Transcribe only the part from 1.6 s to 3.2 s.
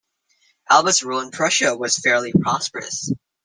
was fairly prosperous.